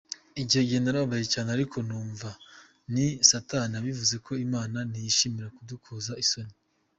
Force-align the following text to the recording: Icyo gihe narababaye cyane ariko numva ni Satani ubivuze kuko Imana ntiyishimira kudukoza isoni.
Icyo 0.43 0.59
gihe 0.67 0.79
narababaye 0.81 1.25
cyane 1.33 1.49
ariko 1.57 1.77
numva 1.87 2.29
ni 2.93 3.07
Satani 3.29 3.73
ubivuze 3.81 4.15
kuko 4.17 4.33
Imana 4.47 4.77
ntiyishimira 4.89 5.47
kudukoza 5.55 6.13
isoni. 6.25 6.55